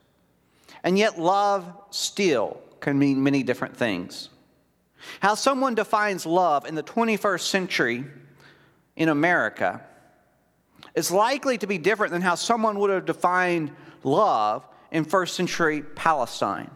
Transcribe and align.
And 0.84 0.98
yet, 0.98 1.18
love 1.18 1.70
still 1.90 2.60
can 2.80 2.98
mean 2.98 3.22
many 3.22 3.42
different 3.42 3.76
things. 3.76 4.28
How 5.20 5.34
someone 5.34 5.74
defines 5.74 6.26
love 6.26 6.64
in 6.64 6.74
the 6.74 6.82
21st 6.82 7.40
century 7.40 8.04
in 8.94 9.08
America 9.08 9.82
is 10.94 11.10
likely 11.10 11.58
to 11.58 11.66
be 11.66 11.78
different 11.78 12.12
than 12.12 12.22
how 12.22 12.34
someone 12.34 12.78
would 12.78 12.90
have 12.90 13.04
defined 13.04 13.72
love 14.02 14.66
in 14.90 15.04
first 15.04 15.34
century 15.34 15.82
Palestine. 15.82 16.70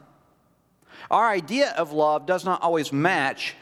Our 1.10 1.28
idea 1.28 1.70
of 1.72 1.92
love 1.92 2.26
does 2.26 2.44
not 2.44 2.62
always 2.62 2.92
match 2.92 3.54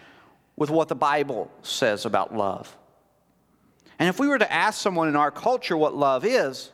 with 0.57 0.71
what 0.71 0.89
the 0.89 0.95
Bible 0.95 1.51
says 1.63 2.05
about 2.05 2.35
love. 2.35 2.77
And 3.99 4.09
if 4.09 4.21
we 4.21 4.29
were 4.29 4.39
to 4.39 4.53
ask 4.53 4.81
someone 4.81 5.09
in 5.09 5.17
our 5.17 5.31
culture 5.31 5.77
what 5.77 5.95
love 5.95 6.25
is, 6.25 6.71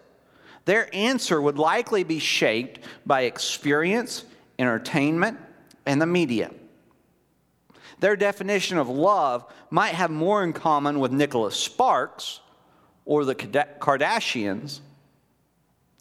their 0.65 0.95
answer 0.95 1.41
would 1.41 1.59
likely 1.59 2.03
be 2.03 2.19
shaped 2.19 2.81
by 3.07 3.23
experience, 3.23 4.25
entertainment, 4.59 5.39
and 5.87 6.01
the 6.01 6.07
media. 6.07 6.51
Their 8.01 8.17
definition 8.17 8.79
of 8.79 8.89
love 8.89 9.45
might 9.71 9.95
have 9.95 10.11
more 10.11 10.43
in 10.43 10.53
common 10.53 10.99
with 10.99 11.13
Nicholas 11.13 11.57
Sparks 11.57 12.41
or 13.05 13.25
the 13.25 13.35
Kardashians 13.35 14.81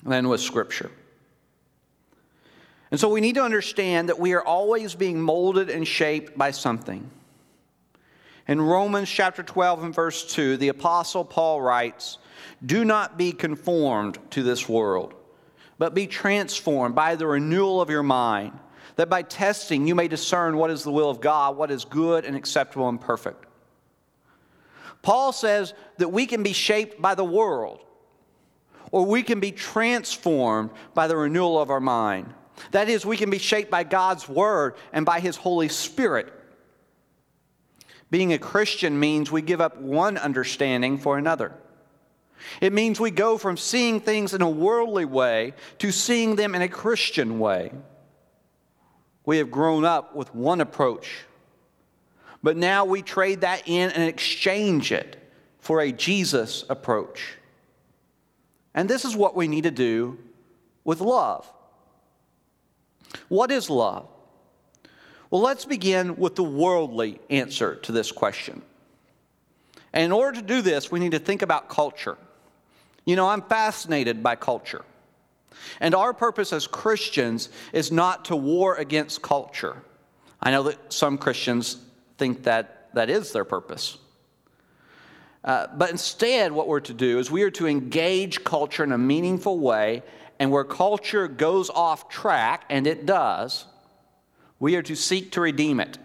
than 0.04 0.28
with 0.28 0.42
Scripture. 0.42 0.92
And 2.94 3.00
so 3.00 3.10
we 3.10 3.22
need 3.22 3.34
to 3.36 3.44
understand 3.44 4.10
that 4.10 4.20
we 4.20 4.34
are 4.34 4.46
always 4.46 4.94
being 4.94 5.20
molded 5.20 5.72
and 5.72 5.88
shaped 5.88 6.38
by 6.38 6.52
something. 6.52 7.10
In 8.48 8.62
Romans 8.62 9.10
chapter 9.10 9.42
12 9.42 9.86
and 9.86 9.96
verse 9.96 10.32
2, 10.32 10.58
the 10.58 10.68
Apostle 10.68 11.26
Paul 11.26 11.60
writes, 11.60 12.20
Do 12.64 12.86
not 12.86 13.18
be 13.18 13.32
conformed 13.32 14.20
to 14.30 14.44
this 14.44 14.70
world, 14.70 15.16
but 15.80 15.96
be 15.96 16.06
transformed 16.06 16.94
by 16.94 17.16
the 17.16 17.26
renewal 17.26 17.82
of 17.82 17.90
your 17.90 18.04
mind, 18.04 18.52
that 18.96 19.10
by 19.10 19.24
testing 19.24 19.88
you 19.88 19.96
may 19.96 20.08
discern 20.08 20.58
what 20.58 20.70
is 20.70 20.84
the 20.84 20.92
will 20.92 21.10
of 21.10 21.20
God, 21.20 21.58
what 21.58 21.72
is 21.72 21.86
good 21.86 22.26
and 22.26 22.36
acceptable 22.36 22.90
and 22.90 23.02
perfect. 23.02 23.48
Paul 25.02 25.32
says 25.32 25.74
that 25.98 26.10
we 26.10 26.28
can 26.28 26.44
be 26.44 26.54
shaped 26.54 27.02
by 27.02 27.16
the 27.16 27.26
world, 27.26 27.80
or 28.92 29.04
we 29.04 29.24
can 29.24 29.40
be 29.40 29.52
transformed 29.52 30.70
by 30.94 31.08
the 31.08 31.18
renewal 31.18 31.60
of 31.60 31.72
our 31.72 31.80
mind. 31.80 32.32
That 32.72 32.90
is, 32.90 33.06
we 33.06 33.18
can 33.18 33.30
be 33.30 33.40
shaped 33.40 33.72
by 33.72 33.84
God's 33.84 34.28
Word 34.28 34.76
and 34.92 35.06
by 35.06 35.20
His 35.20 35.36
Holy 35.36 35.70
Spirit. 35.70 36.32
Being 38.12 38.34
a 38.34 38.38
Christian 38.38 39.00
means 39.00 39.32
we 39.32 39.42
give 39.42 39.60
up 39.60 39.78
one 39.78 40.18
understanding 40.18 40.98
for 40.98 41.18
another. 41.18 41.54
It 42.62 42.74
means 42.74 43.00
we 43.00 43.12
go 43.12 43.38
from 43.38 43.58
seeing 43.58 44.00
things 44.00 44.34
in 44.34 44.42
a 44.42 44.50
worldly 44.50 45.06
way 45.06 45.54
to 45.80 45.92
seeing 45.92 46.36
them 46.36 46.56
in 46.56 46.62
a 46.62 46.68
Christian 46.68 47.40
way. 47.40 47.72
We 49.26 49.38
have 49.38 49.50
grown 49.50 49.86
up 49.86 50.16
with 50.16 50.36
one 50.36 50.62
approach, 50.62 51.22
but 52.44 52.58
now 52.58 52.86
we 52.86 53.02
trade 53.02 53.42
that 53.42 53.64
in 53.68 53.90
and 53.92 54.04
exchange 54.04 54.92
it 54.92 55.18
for 55.60 55.80
a 55.80 55.92
Jesus 55.92 56.66
approach. 56.70 57.38
And 58.76 58.90
this 58.90 59.06
is 59.06 59.16
what 59.16 59.36
we 59.36 59.48
need 59.48 59.64
to 59.64 59.72
do 59.72 60.18
with 60.84 61.00
love. 61.00 61.50
What 63.30 63.52
is 63.52 63.70
love? 63.70 64.08
Well, 65.30 65.42
let's 65.42 65.66
begin 65.66 66.16
with 66.16 66.36
the 66.36 66.44
worldly 66.44 67.20
answer 67.30 67.76
to 67.76 67.92
this 67.92 68.12
question. 68.12 68.62
And 69.92 70.04
in 70.04 70.12
order 70.12 70.40
to 70.40 70.46
do 70.46 70.62
this, 70.62 70.92
we 70.92 71.00
need 71.00 71.12
to 71.12 71.20
think 71.20 71.42
about 71.42 71.70
culture. 71.70 72.18
You 73.06 73.16
know, 73.16 73.28
I'm 73.28 73.42
fascinated 73.42 74.24
by 74.24 74.36
culture. 74.36 74.84
And 75.80 75.96
our 75.96 76.14
purpose 76.14 76.54
as 76.54 76.68
Christians 76.68 77.50
is 77.74 77.92
not 77.92 78.26
to 78.26 78.36
war 78.36 78.76
against 78.76 79.22
culture. 79.22 79.82
I 80.42 80.52
know 80.52 80.64
that 80.64 80.92
some 80.92 81.18
Christians 81.18 81.78
think 82.18 82.44
that 82.44 82.90
that 82.94 83.10
is 83.10 83.32
their 83.32 83.46
purpose. 83.46 83.98
Uh, 85.44 85.68
but 85.76 85.90
instead, 85.90 86.52
what 86.52 86.68
we're 86.68 86.80
to 86.80 86.94
do 86.94 87.20
is 87.20 87.30
we 87.30 87.44
are 87.44 87.52
to 87.52 87.68
engage 87.68 88.44
culture 88.44 88.84
in 88.84 88.92
a 88.92 88.98
meaningful 88.98 89.60
way 89.60 90.04
and 90.44 90.52
where 90.52 90.66
culture 90.66 91.30
goes 91.30 91.70
off 91.70 92.10
track, 92.10 92.66
and 92.70 92.86
it 92.86 93.06
does, 93.06 93.64
we 94.60 94.76
are 94.76 94.82
to 94.82 94.94
seek 94.94 95.32
to 95.32 95.40
redeem 95.40 95.80
it. 95.80 95.98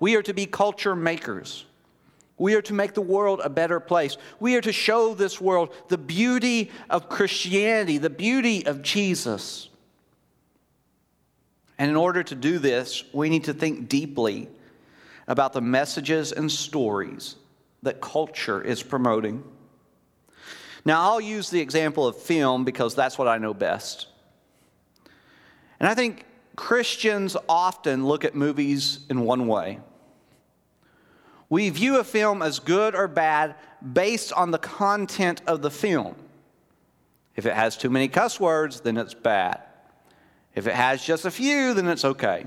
We 0.00 0.16
are 0.16 0.22
to 0.22 0.34
be 0.34 0.46
culture 0.46 0.96
makers. 0.96 1.64
We 2.38 2.56
are 2.56 2.62
to 2.62 2.74
make 2.74 2.94
the 2.94 3.00
world 3.00 3.40
a 3.44 3.48
better 3.48 3.78
place. 3.78 4.16
We 4.40 4.56
are 4.56 4.60
to 4.62 4.72
show 4.72 5.14
this 5.14 5.40
world 5.40 5.72
the 5.86 5.96
beauty 5.96 6.72
of 6.90 7.08
Christianity, 7.08 7.98
the 7.98 8.10
beauty 8.10 8.66
of 8.66 8.82
Jesus. 8.82 9.68
And 11.78 11.88
in 11.88 11.96
order 11.96 12.24
to 12.24 12.34
do 12.34 12.58
this, 12.58 13.04
we 13.12 13.28
need 13.28 13.44
to 13.44 13.54
think 13.54 13.88
deeply 13.88 14.48
about 15.28 15.52
the 15.52 15.60
messages 15.60 16.32
and 16.32 16.50
stories 16.50 17.36
that 17.84 18.00
culture 18.00 18.60
is 18.60 18.82
promoting. 18.82 19.44
Now, 20.84 21.02
I'll 21.02 21.20
use 21.20 21.50
the 21.50 21.60
example 21.60 22.06
of 22.06 22.16
film 22.16 22.64
because 22.64 22.94
that's 22.94 23.16
what 23.16 23.28
I 23.28 23.38
know 23.38 23.54
best. 23.54 24.08
And 25.78 25.88
I 25.88 25.94
think 25.94 26.24
Christians 26.56 27.36
often 27.48 28.06
look 28.06 28.24
at 28.24 28.34
movies 28.34 29.00
in 29.08 29.20
one 29.20 29.46
way. 29.46 29.80
We 31.48 31.68
view 31.70 31.98
a 31.98 32.04
film 32.04 32.42
as 32.42 32.58
good 32.58 32.94
or 32.94 33.08
bad 33.08 33.56
based 33.92 34.32
on 34.32 34.50
the 34.50 34.58
content 34.58 35.42
of 35.46 35.62
the 35.62 35.70
film. 35.70 36.16
If 37.36 37.46
it 37.46 37.54
has 37.54 37.76
too 37.76 37.90
many 37.90 38.08
cuss 38.08 38.40
words, 38.40 38.80
then 38.80 38.96
it's 38.96 39.14
bad. 39.14 39.60
If 40.54 40.66
it 40.66 40.74
has 40.74 41.04
just 41.04 41.24
a 41.24 41.30
few, 41.30 41.74
then 41.74 41.88
it's 41.88 42.04
okay. 42.04 42.46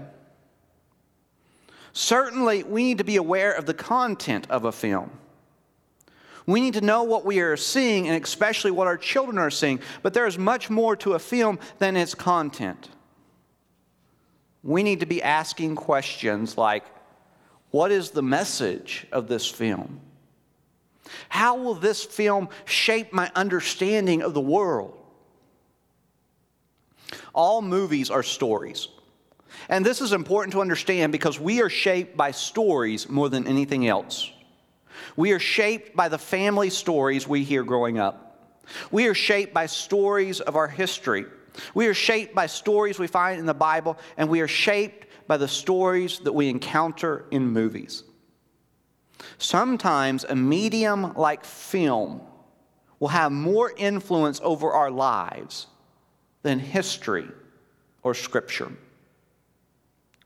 Certainly, 1.93 2.63
we 2.63 2.83
need 2.83 2.97
to 2.97 3.03
be 3.03 3.15
aware 3.15 3.53
of 3.53 3.65
the 3.65 3.73
content 3.73 4.47
of 4.49 4.65
a 4.65 4.71
film. 4.71 5.11
We 6.45 6.61
need 6.61 6.75
to 6.75 6.81
know 6.81 7.03
what 7.03 7.25
we 7.25 7.39
are 7.39 7.57
seeing 7.57 8.07
and 8.07 8.23
especially 8.23 8.71
what 8.71 8.87
our 8.87 8.97
children 8.97 9.37
are 9.37 9.49
seeing, 9.49 9.79
but 10.03 10.13
there 10.13 10.27
is 10.27 10.37
much 10.37 10.69
more 10.69 10.95
to 10.97 11.13
a 11.13 11.19
film 11.19 11.59
than 11.79 11.97
its 11.97 12.13
content. 12.13 12.89
we 14.63 14.81
need 14.81 14.99
to 15.01 15.05
be 15.05 15.21
asking 15.21 15.75
questions 15.75 16.57
like 16.57 16.83
what 17.71 17.91
is 17.91 18.11
the 18.11 18.23
message 18.23 19.05
of 19.11 19.27
this 19.27 19.45
film? 19.45 19.99
How 21.29 21.57
will 21.57 21.75
this 21.75 22.03
film 22.03 22.49
shape 22.63 23.11
my 23.11 23.29
understanding 23.35 24.21
of 24.21 24.33
the 24.33 24.41
world? 24.41 24.97
All 27.33 27.61
movies 27.61 28.09
are 28.09 28.23
stories. 28.23 28.87
And 29.69 29.85
this 29.85 30.01
is 30.01 30.13
important 30.13 30.53
to 30.53 30.61
understand 30.61 31.11
because 31.11 31.39
we 31.39 31.61
are 31.61 31.69
shaped 31.69 32.15
by 32.15 32.31
stories 32.31 33.09
more 33.09 33.29
than 33.29 33.47
anything 33.47 33.87
else. 33.87 34.31
We 35.15 35.31
are 35.31 35.39
shaped 35.39 35.95
by 35.95 36.09
the 36.09 36.17
family 36.17 36.69
stories 36.69 37.27
we 37.27 37.43
hear 37.43 37.63
growing 37.63 37.97
up. 37.97 38.25
We 38.91 39.07
are 39.07 39.13
shaped 39.13 39.53
by 39.53 39.67
stories 39.67 40.41
of 40.41 40.55
our 40.55 40.67
history. 40.67 41.25
We 41.73 41.87
are 41.87 41.93
shaped 41.93 42.35
by 42.35 42.47
stories 42.47 42.99
we 42.99 43.07
find 43.07 43.39
in 43.39 43.45
the 43.45 43.53
Bible, 43.53 43.97
and 44.17 44.29
we 44.29 44.41
are 44.41 44.47
shaped 44.47 45.07
by 45.27 45.37
the 45.37 45.47
stories 45.47 46.19
that 46.19 46.33
we 46.33 46.49
encounter 46.49 47.25
in 47.31 47.47
movies. 47.47 48.03
Sometimes 49.37 50.23
a 50.23 50.35
medium 50.35 51.13
like 51.15 51.45
film 51.45 52.21
will 52.99 53.07
have 53.09 53.31
more 53.31 53.71
influence 53.75 54.39
over 54.43 54.71
our 54.71 54.91
lives 54.91 55.67
than 56.43 56.59
history 56.59 57.27
or 58.03 58.13
scripture. 58.13 58.71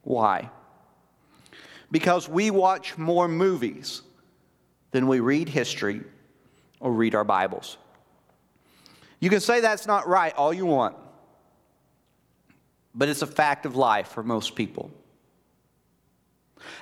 Why? 0.03 0.50
Because 1.91 2.27
we 2.27 2.51
watch 2.51 2.97
more 2.97 3.27
movies 3.27 4.01
than 4.91 5.07
we 5.07 5.19
read 5.19 5.50
history 5.50 6.01
or 6.80 6.91
read 6.91 7.15
our 7.15 7.24
Bibles. 7.24 7.77
You 9.19 9.30
can 9.30 9.39
say 9.39 9.59
that's 9.59 9.86
not 9.86 10.07
right 10.07 10.33
all 10.36 10.53
you 10.53 10.65
want, 10.65 10.95
but 12.95 13.09
it's 13.09 13.21
a 13.21 13.27
fact 13.27 13.65
of 13.65 13.75
life 13.75 14.09
for 14.09 14.24
most 14.24 14.56
people. 14.56 14.91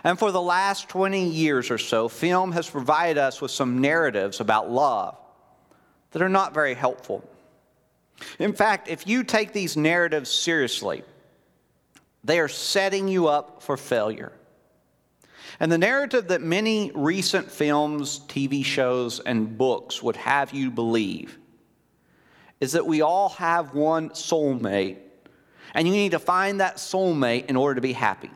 And 0.04 0.18
for 0.18 0.32
the 0.32 0.42
last 0.42 0.90
20 0.90 1.28
years 1.28 1.70
or 1.72 1.78
so, 1.78 2.08
film 2.08 2.52
has 2.52 2.70
provided 2.70 3.18
us 3.18 3.42
with 3.42 3.52
some 3.52 3.80
narratives 3.80 4.40
about 4.40 4.70
love 4.70 5.18
that 6.12 6.22
are 6.22 6.30
not 6.30 6.54
very 6.54 6.74
helpful. 6.74 7.28
In 8.40 8.54
fact, 8.54 8.88
if 8.88 9.08
you 9.08 9.24
take 9.24 9.54
these 9.54 9.78
narratives 9.78 10.30
seriously, 10.30 11.04
they 12.24 12.40
are 12.40 12.48
setting 12.48 13.08
you 13.08 13.28
up 13.28 13.62
for 13.62 13.78
failure. 13.78 14.32
And 15.60 15.72
the 15.72 15.78
narrative 15.78 16.28
that 16.28 16.42
many 16.42 16.92
recent 16.94 17.52
films, 17.52 18.22
TV 18.28 18.64
shows, 18.64 19.20
and 19.20 19.58
books 19.58 20.04
would 20.04 20.16
have 20.18 20.54
you 20.54 20.72
believe 20.72 21.38
is 22.60 22.72
that 22.72 22.86
we 22.86 23.02
all 23.02 23.30
have 23.30 23.74
one 23.74 24.10
soulmate, 24.10 24.98
and 25.74 25.88
you 25.88 25.94
need 25.94 26.12
to 26.12 26.20
find 26.20 26.60
that 26.60 26.78
soulmate 26.78 27.46
in 27.46 27.56
order 27.56 27.76
to 27.76 27.82
be 27.82 27.94
happy. 27.94 28.32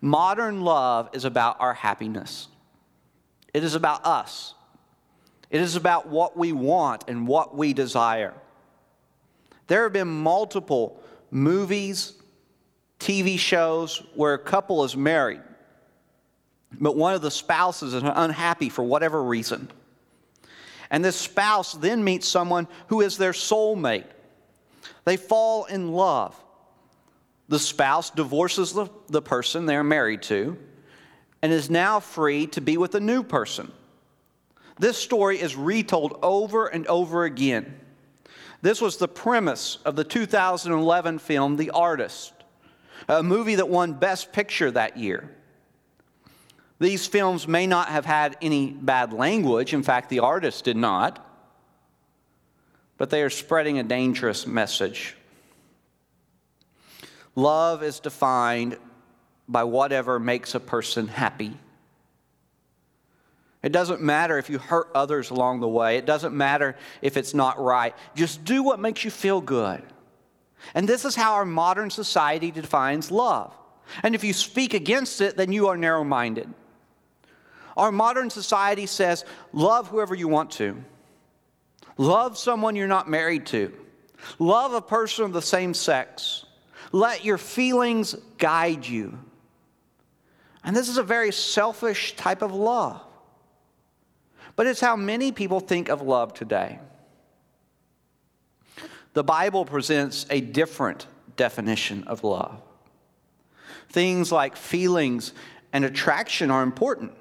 Modern 0.00 0.62
love 0.62 1.10
is 1.12 1.24
about 1.24 1.60
our 1.60 1.74
happiness, 1.74 2.48
it 3.52 3.64
is 3.64 3.74
about 3.74 4.04
us, 4.06 4.54
it 5.50 5.60
is 5.60 5.76
about 5.76 6.08
what 6.08 6.36
we 6.36 6.52
want 6.52 7.04
and 7.08 7.26
what 7.26 7.56
we 7.56 7.72
desire. 7.72 8.34
There 9.66 9.84
have 9.84 9.92
been 9.92 10.08
multiple 10.08 11.00
movies, 11.30 12.14
TV 12.98 13.38
shows 13.38 14.02
where 14.14 14.34
a 14.34 14.38
couple 14.38 14.84
is 14.84 14.96
married, 14.96 15.40
but 16.80 16.96
one 16.96 17.14
of 17.14 17.22
the 17.22 17.30
spouses 17.30 17.94
is 17.94 18.02
unhappy 18.02 18.68
for 18.68 18.82
whatever 18.82 19.22
reason. 19.22 19.70
And 20.90 21.04
this 21.04 21.16
spouse 21.16 21.72
then 21.72 22.04
meets 22.04 22.28
someone 22.28 22.68
who 22.88 23.00
is 23.00 23.16
their 23.16 23.32
soulmate. 23.32 24.04
They 25.04 25.16
fall 25.16 25.64
in 25.64 25.92
love. 25.92 26.36
The 27.48 27.58
spouse 27.58 28.10
divorces 28.10 28.72
the, 28.72 28.88
the 29.08 29.22
person 29.22 29.66
they're 29.66 29.84
married 29.84 30.22
to 30.24 30.56
and 31.42 31.52
is 31.52 31.68
now 31.68 31.98
free 31.98 32.46
to 32.48 32.60
be 32.60 32.76
with 32.76 32.94
a 32.94 33.00
new 33.00 33.22
person. 33.22 33.72
This 34.78 34.96
story 34.96 35.40
is 35.40 35.56
retold 35.56 36.18
over 36.22 36.66
and 36.66 36.86
over 36.86 37.24
again. 37.24 37.78
This 38.62 38.80
was 38.80 38.96
the 38.96 39.08
premise 39.08 39.78
of 39.84 39.96
the 39.96 40.04
2011 40.04 41.18
film 41.18 41.56
The 41.56 41.70
Artist, 41.70 42.32
a 43.08 43.22
movie 43.22 43.56
that 43.56 43.68
won 43.68 43.94
Best 43.94 44.32
Picture 44.32 44.70
that 44.70 44.96
year. 44.96 45.30
These 46.82 47.06
films 47.06 47.46
may 47.46 47.68
not 47.68 47.90
have 47.90 48.04
had 48.04 48.36
any 48.42 48.72
bad 48.72 49.12
language, 49.12 49.72
in 49.72 49.84
fact, 49.84 50.08
The 50.08 50.18
Artist 50.18 50.64
did 50.64 50.76
not, 50.76 51.24
but 52.98 53.08
they 53.08 53.22
are 53.22 53.30
spreading 53.30 53.78
a 53.78 53.84
dangerous 53.84 54.48
message. 54.48 55.14
Love 57.36 57.84
is 57.84 58.00
defined 58.00 58.78
by 59.46 59.62
whatever 59.62 60.18
makes 60.18 60.56
a 60.56 60.60
person 60.60 61.06
happy. 61.06 61.56
It 63.62 63.70
doesn't 63.70 64.02
matter 64.02 64.36
if 64.38 64.50
you 64.50 64.58
hurt 64.58 64.88
others 64.92 65.30
along 65.30 65.60
the 65.60 65.68
way. 65.68 65.98
It 65.98 66.04
doesn't 66.04 66.36
matter 66.36 66.74
if 67.00 67.16
it's 67.16 67.32
not 67.32 67.60
right. 67.60 67.94
Just 68.16 68.44
do 68.44 68.64
what 68.64 68.80
makes 68.80 69.04
you 69.04 69.12
feel 69.12 69.40
good. 69.40 69.84
And 70.74 70.88
this 70.88 71.04
is 71.04 71.14
how 71.14 71.34
our 71.34 71.44
modern 71.44 71.90
society 71.90 72.50
defines 72.50 73.12
love. 73.12 73.56
And 74.02 74.16
if 74.16 74.24
you 74.24 74.32
speak 74.32 74.74
against 74.74 75.20
it, 75.20 75.36
then 75.36 75.52
you 75.52 75.68
are 75.68 75.76
narrow 75.76 76.02
minded. 76.02 76.52
Our 77.76 77.92
modern 77.92 78.30
society 78.30 78.86
says 78.86 79.24
love 79.52 79.88
whoever 79.88 80.14
you 80.14 80.28
want 80.28 80.50
to, 80.52 80.82
love 81.96 82.36
someone 82.38 82.76
you're 82.76 82.86
not 82.86 83.08
married 83.08 83.46
to, 83.46 83.72
love 84.38 84.72
a 84.74 84.82
person 84.82 85.24
of 85.24 85.32
the 85.32 85.42
same 85.42 85.74
sex, 85.74 86.44
let 86.92 87.24
your 87.24 87.38
feelings 87.38 88.14
guide 88.38 88.86
you. 88.86 89.18
And 90.64 90.76
this 90.76 90.88
is 90.88 90.98
a 90.98 91.02
very 91.02 91.32
selfish 91.32 92.14
type 92.16 92.42
of 92.42 92.52
love. 92.52 93.00
But 94.54 94.66
it's 94.66 94.80
how 94.80 94.96
many 94.96 95.32
people 95.32 95.60
think 95.60 95.88
of 95.88 96.02
love 96.02 96.34
today. 96.34 96.78
The 99.14 99.24
Bible 99.24 99.64
presents 99.64 100.26
a 100.30 100.40
different 100.40 101.06
definition 101.36 102.04
of 102.04 102.24
love. 102.24 102.60
Things 103.88 104.30
like 104.30 104.56
feelings 104.56 105.32
and 105.72 105.84
attraction 105.84 106.50
are 106.50 106.62
important. 106.62 107.12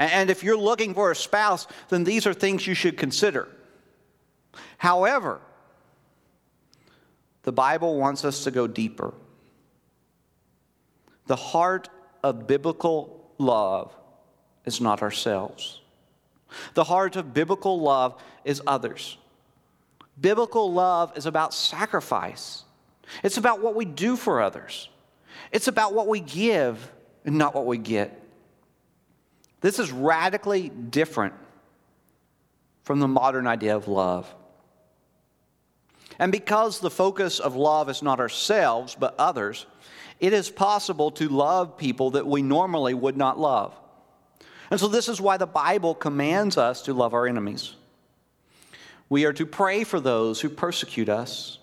And 0.00 0.30
if 0.30 0.42
you're 0.42 0.56
looking 0.56 0.94
for 0.94 1.10
a 1.10 1.14
spouse, 1.14 1.66
then 1.90 2.04
these 2.04 2.26
are 2.26 2.32
things 2.32 2.66
you 2.66 2.72
should 2.72 2.96
consider. 2.96 3.46
However, 4.78 5.42
the 7.42 7.52
Bible 7.52 7.98
wants 7.98 8.24
us 8.24 8.44
to 8.44 8.50
go 8.50 8.66
deeper. 8.66 9.12
The 11.26 11.36
heart 11.36 11.90
of 12.24 12.46
biblical 12.46 13.30
love 13.36 13.94
is 14.64 14.80
not 14.80 15.02
ourselves. 15.02 15.82
The 16.72 16.84
heart 16.84 17.16
of 17.16 17.34
biblical 17.34 17.78
love 17.78 18.20
is 18.42 18.62
others. 18.66 19.18
Biblical 20.18 20.72
love 20.72 21.12
is 21.16 21.26
about 21.26 21.52
sacrifice, 21.52 22.64
it's 23.22 23.36
about 23.36 23.60
what 23.60 23.74
we 23.74 23.84
do 23.84 24.16
for 24.16 24.40
others, 24.40 24.88
it's 25.52 25.68
about 25.68 25.92
what 25.92 26.08
we 26.08 26.20
give 26.20 26.90
and 27.26 27.36
not 27.36 27.54
what 27.54 27.66
we 27.66 27.76
get. 27.76 28.16
This 29.60 29.78
is 29.78 29.92
radically 29.92 30.68
different 30.68 31.34
from 32.82 33.00
the 33.00 33.08
modern 33.08 33.46
idea 33.46 33.76
of 33.76 33.88
love. 33.88 34.32
And 36.18 36.32
because 36.32 36.80
the 36.80 36.90
focus 36.90 37.40
of 37.40 37.56
love 37.56 37.88
is 37.88 38.02
not 38.02 38.20
ourselves, 38.20 38.96
but 38.98 39.14
others, 39.18 39.66
it 40.18 40.32
is 40.32 40.50
possible 40.50 41.10
to 41.12 41.28
love 41.28 41.78
people 41.78 42.10
that 42.10 42.26
we 42.26 42.42
normally 42.42 42.94
would 42.94 43.16
not 43.16 43.38
love. 43.38 43.74
And 44.70 44.78
so, 44.78 44.86
this 44.86 45.08
is 45.08 45.20
why 45.20 45.36
the 45.36 45.46
Bible 45.46 45.94
commands 45.94 46.56
us 46.56 46.82
to 46.82 46.94
love 46.94 47.14
our 47.14 47.26
enemies. 47.26 47.74
We 49.08 49.24
are 49.24 49.32
to 49.32 49.46
pray 49.46 49.82
for 49.82 49.98
those 49.98 50.40
who 50.40 50.48
persecute 50.48 51.08
us. 51.08 51.58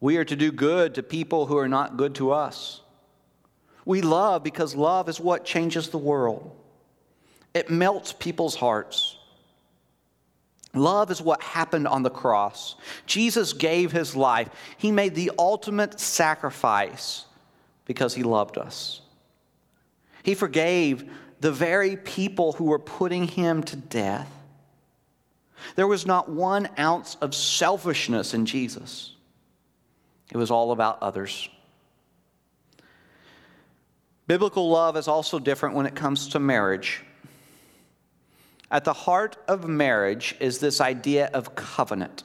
We 0.00 0.16
are 0.16 0.24
to 0.24 0.36
do 0.36 0.52
good 0.52 0.94
to 0.94 1.02
people 1.02 1.46
who 1.46 1.58
are 1.58 1.68
not 1.68 1.96
good 1.96 2.14
to 2.16 2.30
us. 2.30 2.80
We 3.86 4.02
love 4.02 4.42
because 4.42 4.74
love 4.74 5.08
is 5.08 5.18
what 5.18 5.46
changes 5.46 5.88
the 5.88 5.96
world, 5.96 6.54
it 7.54 7.70
melts 7.70 8.12
people's 8.12 8.56
hearts. 8.56 9.16
Love 10.74 11.10
is 11.10 11.22
what 11.22 11.42
happened 11.42 11.88
on 11.88 12.02
the 12.02 12.10
cross. 12.10 12.74
Jesus 13.06 13.54
gave 13.54 13.92
his 13.92 14.14
life, 14.14 14.50
he 14.76 14.92
made 14.92 15.14
the 15.14 15.32
ultimate 15.38 15.98
sacrifice 15.98 17.24
because 17.86 18.14
he 18.14 18.22
loved 18.22 18.58
us. 18.58 19.00
He 20.22 20.34
forgave 20.34 21.10
the 21.40 21.52
very 21.52 21.96
people 21.96 22.52
who 22.52 22.64
were 22.64 22.78
putting 22.78 23.26
him 23.28 23.62
to 23.62 23.76
death. 23.76 24.30
There 25.76 25.86
was 25.86 26.04
not 26.04 26.28
one 26.28 26.68
ounce 26.78 27.16
of 27.20 27.34
selfishness 27.34 28.34
in 28.34 28.44
Jesus, 28.44 29.14
it 30.30 30.36
was 30.36 30.50
all 30.50 30.72
about 30.72 31.00
others. 31.00 31.48
Biblical 34.26 34.68
love 34.68 34.96
is 34.96 35.08
also 35.08 35.38
different 35.38 35.74
when 35.74 35.86
it 35.86 35.94
comes 35.94 36.28
to 36.28 36.40
marriage. 36.40 37.02
At 38.70 38.84
the 38.84 38.92
heart 38.92 39.36
of 39.46 39.68
marriage 39.68 40.34
is 40.40 40.58
this 40.58 40.80
idea 40.80 41.30
of 41.32 41.54
covenant. 41.54 42.24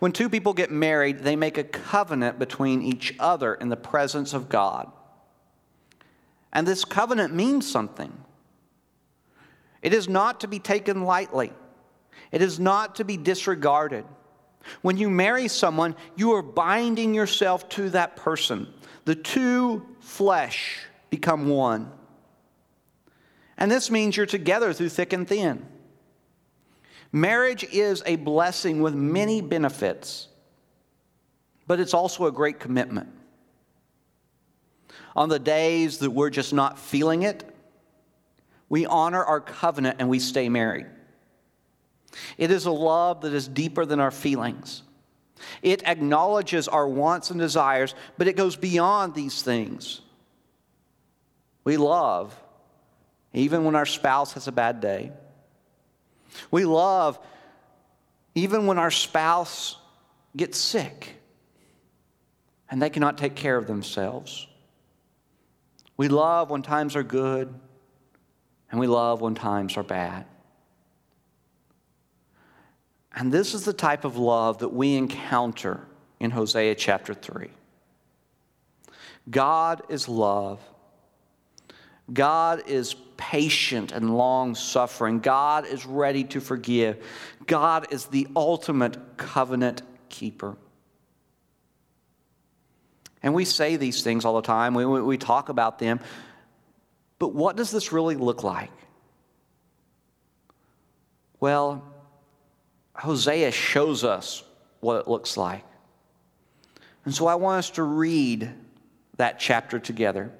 When 0.00 0.12
two 0.12 0.28
people 0.28 0.54
get 0.54 0.70
married, 0.70 1.20
they 1.20 1.36
make 1.36 1.58
a 1.58 1.64
covenant 1.64 2.38
between 2.38 2.82
each 2.82 3.14
other 3.18 3.54
in 3.54 3.68
the 3.68 3.76
presence 3.76 4.32
of 4.32 4.48
God. 4.48 4.90
And 6.52 6.66
this 6.66 6.84
covenant 6.84 7.34
means 7.34 7.70
something. 7.70 8.12
It 9.82 9.92
is 9.92 10.08
not 10.08 10.40
to 10.40 10.48
be 10.48 10.58
taken 10.58 11.04
lightly, 11.04 11.52
it 12.32 12.42
is 12.42 12.58
not 12.58 12.96
to 12.96 13.04
be 13.04 13.16
disregarded. 13.16 14.04
When 14.82 14.96
you 14.96 15.10
marry 15.10 15.48
someone, 15.48 15.96
you 16.16 16.32
are 16.32 16.42
binding 16.42 17.14
yourself 17.14 17.68
to 17.70 17.90
that 17.90 18.16
person. 18.16 18.72
The 19.04 19.14
two 19.14 19.86
flesh 20.00 20.80
become 21.10 21.48
one. 21.48 21.90
And 23.56 23.70
this 23.70 23.90
means 23.90 24.16
you're 24.16 24.26
together 24.26 24.72
through 24.72 24.88
thick 24.88 25.12
and 25.12 25.28
thin. 25.28 25.66
Marriage 27.12 27.64
is 27.64 28.02
a 28.06 28.16
blessing 28.16 28.82
with 28.82 28.94
many 28.94 29.40
benefits, 29.40 30.28
but 31.66 31.78
it's 31.78 31.94
also 31.94 32.26
a 32.26 32.32
great 32.32 32.58
commitment. 32.58 33.08
On 35.14 35.28
the 35.28 35.38
days 35.38 35.98
that 35.98 36.10
we're 36.10 36.30
just 36.30 36.52
not 36.52 36.78
feeling 36.78 37.22
it, 37.22 37.44
we 38.68 38.86
honor 38.86 39.22
our 39.22 39.40
covenant 39.40 39.98
and 40.00 40.08
we 40.08 40.18
stay 40.18 40.48
married. 40.48 40.86
It 42.38 42.50
is 42.50 42.66
a 42.66 42.70
love 42.70 43.22
that 43.22 43.32
is 43.32 43.48
deeper 43.48 43.84
than 43.84 44.00
our 44.00 44.10
feelings. 44.10 44.82
It 45.62 45.82
acknowledges 45.84 46.68
our 46.68 46.88
wants 46.88 47.30
and 47.30 47.38
desires, 47.38 47.94
but 48.16 48.28
it 48.28 48.36
goes 48.36 48.56
beyond 48.56 49.14
these 49.14 49.42
things. 49.42 50.00
We 51.64 51.76
love 51.76 52.34
even 53.32 53.64
when 53.64 53.74
our 53.74 53.86
spouse 53.86 54.34
has 54.34 54.46
a 54.46 54.52
bad 54.52 54.80
day. 54.80 55.12
We 56.50 56.64
love 56.64 57.18
even 58.34 58.66
when 58.66 58.78
our 58.78 58.90
spouse 58.90 59.76
gets 60.36 60.58
sick 60.58 61.14
and 62.70 62.80
they 62.80 62.90
cannot 62.90 63.18
take 63.18 63.34
care 63.34 63.56
of 63.56 63.66
themselves. 63.66 64.46
We 65.96 66.08
love 66.08 66.50
when 66.50 66.62
times 66.62 66.96
are 66.96 67.02
good 67.02 67.52
and 68.70 68.80
we 68.80 68.86
love 68.86 69.20
when 69.20 69.34
times 69.34 69.76
are 69.76 69.82
bad. 69.82 70.26
And 73.14 73.30
this 73.30 73.54
is 73.54 73.64
the 73.64 73.72
type 73.72 74.04
of 74.04 74.16
love 74.16 74.58
that 74.58 74.70
we 74.70 74.96
encounter 74.96 75.86
in 76.18 76.30
Hosea 76.30 76.74
chapter 76.74 77.14
3. 77.14 77.48
God 79.30 79.82
is 79.88 80.08
love. 80.08 80.60
God 82.12 82.68
is 82.68 82.94
patient 83.16 83.92
and 83.92 84.16
long 84.16 84.54
suffering. 84.54 85.20
God 85.20 85.66
is 85.66 85.86
ready 85.86 86.24
to 86.24 86.40
forgive. 86.40 87.04
God 87.46 87.92
is 87.92 88.06
the 88.06 88.26
ultimate 88.34 89.16
covenant 89.16 89.82
keeper. 90.08 90.56
And 93.22 93.32
we 93.32 93.46
say 93.46 93.76
these 93.76 94.02
things 94.02 94.24
all 94.24 94.36
the 94.36 94.42
time, 94.42 94.74
we, 94.74 94.84
we 94.84 95.16
talk 95.16 95.48
about 95.48 95.78
them. 95.78 96.00
But 97.18 97.32
what 97.32 97.56
does 97.56 97.70
this 97.70 97.90
really 97.90 98.16
look 98.16 98.42
like? 98.42 98.70
Well, 101.40 101.93
Hosea 102.94 103.50
shows 103.50 104.04
us 104.04 104.44
what 104.80 105.00
it 105.00 105.08
looks 105.08 105.36
like. 105.36 105.64
And 107.04 107.14
so 107.14 107.26
I 107.26 107.34
want 107.34 107.58
us 107.58 107.70
to 107.70 107.82
read 107.82 108.50
that 109.16 109.38
chapter 109.38 109.78
together. 109.78 110.30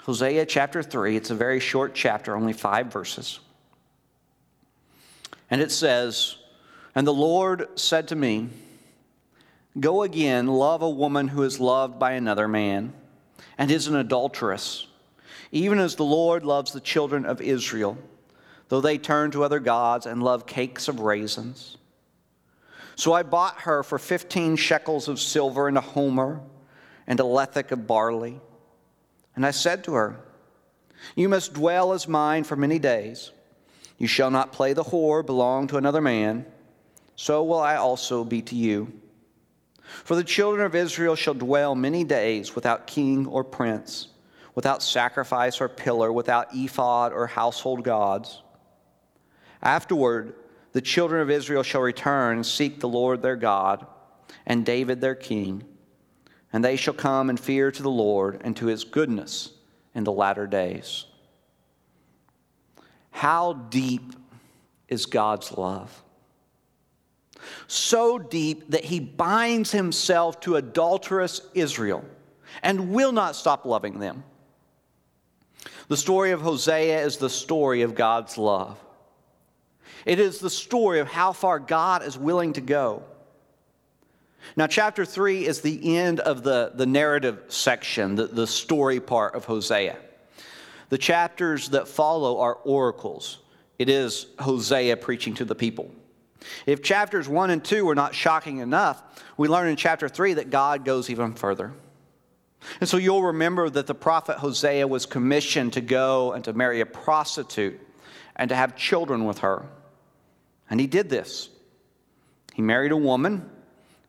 Hosea 0.00 0.46
chapter 0.46 0.82
3, 0.82 1.16
it's 1.16 1.30
a 1.30 1.34
very 1.34 1.60
short 1.60 1.94
chapter, 1.94 2.34
only 2.34 2.52
five 2.52 2.92
verses. 2.92 3.40
And 5.50 5.60
it 5.60 5.70
says, 5.70 6.36
And 6.94 7.06
the 7.06 7.14
Lord 7.14 7.78
said 7.78 8.08
to 8.08 8.16
me, 8.16 8.48
Go 9.78 10.02
again, 10.02 10.48
love 10.48 10.82
a 10.82 10.90
woman 10.90 11.28
who 11.28 11.42
is 11.44 11.60
loved 11.60 11.98
by 11.98 12.12
another 12.12 12.48
man 12.48 12.92
and 13.56 13.70
is 13.70 13.86
an 13.86 13.96
adulteress, 13.96 14.86
even 15.50 15.78
as 15.78 15.96
the 15.96 16.04
Lord 16.04 16.44
loves 16.44 16.72
the 16.72 16.80
children 16.80 17.24
of 17.24 17.40
Israel, 17.40 17.96
though 18.68 18.80
they 18.80 18.98
turn 18.98 19.30
to 19.30 19.44
other 19.44 19.60
gods 19.60 20.04
and 20.04 20.22
love 20.22 20.46
cakes 20.46 20.88
of 20.88 21.00
raisins. 21.00 21.76
So 22.96 23.12
I 23.12 23.22
bought 23.22 23.62
her 23.62 23.82
for 23.82 23.98
15 23.98 24.56
shekels 24.56 25.08
of 25.08 25.20
silver 25.20 25.68
and 25.68 25.78
a 25.78 25.82
homer 25.82 26.40
and 27.06 27.18
a 27.20 27.24
lethech 27.24 27.72
of 27.72 27.86
barley. 27.86 28.40
And 29.34 29.46
I 29.46 29.50
said 29.50 29.84
to 29.84 29.94
her, 29.94 30.20
You 31.16 31.28
must 31.28 31.54
dwell 31.54 31.92
as 31.92 32.06
mine 32.06 32.44
for 32.44 32.56
many 32.56 32.78
days. 32.78 33.32
You 33.98 34.06
shall 34.06 34.30
not 34.30 34.52
play 34.52 34.72
the 34.72 34.84
whore, 34.84 35.24
belong 35.24 35.68
to 35.68 35.76
another 35.76 36.00
man. 36.00 36.46
So 37.16 37.44
will 37.44 37.60
I 37.60 37.76
also 37.76 38.24
be 38.24 38.42
to 38.42 38.56
you. 38.56 38.92
For 40.04 40.16
the 40.16 40.24
children 40.24 40.64
of 40.64 40.74
Israel 40.74 41.14
shall 41.14 41.34
dwell 41.34 41.74
many 41.74 42.04
days 42.04 42.54
without 42.54 42.86
king 42.86 43.26
or 43.26 43.44
prince, 43.44 44.08
without 44.54 44.82
sacrifice 44.82 45.60
or 45.60 45.68
pillar, 45.68 46.12
without 46.12 46.48
ephod 46.54 47.12
or 47.12 47.26
household 47.26 47.84
gods. 47.84 48.42
Afterward, 49.62 50.34
the 50.72 50.80
children 50.80 51.20
of 51.20 51.30
Israel 51.30 51.62
shall 51.62 51.82
return 51.82 52.36
and 52.36 52.46
seek 52.46 52.80
the 52.80 52.88
Lord 52.88 53.22
their 53.22 53.36
God 53.36 53.86
and 54.46 54.64
David 54.64 55.00
their 55.00 55.14
king 55.14 55.64
and 56.52 56.64
they 56.64 56.76
shall 56.76 56.94
come 56.94 57.30
and 57.30 57.40
fear 57.40 57.70
to 57.70 57.82
the 57.82 57.90
Lord 57.90 58.40
and 58.44 58.56
to 58.56 58.66
his 58.66 58.84
goodness 58.84 59.50
in 59.94 60.04
the 60.04 60.12
latter 60.12 60.46
days. 60.46 61.06
How 63.10 63.54
deep 63.54 64.12
is 64.88 65.06
God's 65.06 65.56
love? 65.56 66.02
So 67.66 68.18
deep 68.18 68.70
that 68.70 68.84
he 68.84 69.00
binds 69.00 69.72
himself 69.72 70.40
to 70.40 70.56
adulterous 70.56 71.40
Israel 71.54 72.04
and 72.62 72.90
will 72.90 73.12
not 73.12 73.34
stop 73.34 73.64
loving 73.64 73.98
them. 73.98 74.22
The 75.88 75.96
story 75.96 76.32
of 76.32 76.42
Hosea 76.42 77.04
is 77.04 77.16
the 77.16 77.30
story 77.30 77.82
of 77.82 77.94
God's 77.94 78.36
love. 78.36 78.78
It 80.04 80.18
is 80.18 80.38
the 80.38 80.50
story 80.50 81.00
of 81.00 81.08
how 81.08 81.32
far 81.32 81.58
God 81.58 82.02
is 82.02 82.18
willing 82.18 82.52
to 82.54 82.60
go 82.60 83.04
now, 84.56 84.66
chapter 84.66 85.04
3 85.04 85.46
is 85.46 85.60
the 85.60 85.96
end 85.96 86.20
of 86.20 86.42
the, 86.42 86.72
the 86.74 86.86
narrative 86.86 87.44
section, 87.48 88.16
the, 88.16 88.26
the 88.26 88.46
story 88.46 89.00
part 89.00 89.34
of 89.34 89.44
Hosea. 89.44 89.96
The 90.90 90.98
chapters 90.98 91.70
that 91.70 91.88
follow 91.88 92.40
are 92.40 92.54
oracles. 92.54 93.38
It 93.78 93.88
is 93.88 94.26
Hosea 94.38 94.98
preaching 94.98 95.34
to 95.34 95.44
the 95.44 95.54
people. 95.54 95.90
If 96.66 96.82
chapters 96.82 97.28
1 97.28 97.50
and 97.50 97.64
2 97.64 97.84
were 97.84 97.94
not 97.94 98.14
shocking 98.14 98.58
enough, 98.58 99.02
we 99.36 99.48
learn 99.48 99.68
in 99.68 99.76
chapter 99.76 100.08
3 100.08 100.34
that 100.34 100.50
God 100.50 100.84
goes 100.84 101.08
even 101.08 101.34
further. 101.34 101.72
And 102.80 102.88
so 102.88 102.96
you'll 102.96 103.22
remember 103.22 103.70
that 103.70 103.86
the 103.86 103.94
prophet 103.94 104.38
Hosea 104.38 104.86
was 104.86 105.06
commissioned 105.06 105.72
to 105.72 105.80
go 105.80 106.32
and 106.32 106.44
to 106.44 106.52
marry 106.52 106.80
a 106.80 106.86
prostitute 106.86 107.80
and 108.36 108.50
to 108.50 108.54
have 108.54 108.76
children 108.76 109.24
with 109.24 109.38
her. 109.38 109.64
And 110.70 110.80
he 110.80 110.86
did 110.86 111.08
this. 111.08 111.48
He 112.54 112.62
married 112.62 112.92
a 112.92 112.96
woman 112.96 113.50